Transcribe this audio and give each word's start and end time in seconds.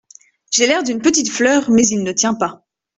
J’ai 0.49 0.65
l’air 0.65 0.81
d’une 0.81 0.99
petite 0.99 1.29
fleur; 1.29 1.69
mais 1.69 1.85
il 1.85 2.01
ne 2.01 2.11
tient 2.11 2.33
pas… 2.33 2.65